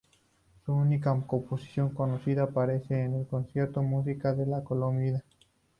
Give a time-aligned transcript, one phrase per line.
[0.65, 5.21] Su única composición conocida aparece en el Cancionero Musical de la Colombina.